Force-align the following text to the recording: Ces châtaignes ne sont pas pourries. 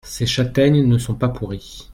Ces 0.03 0.25
châtaignes 0.25 0.83
ne 0.87 0.97
sont 0.97 1.13
pas 1.13 1.29
pourries. 1.29 1.87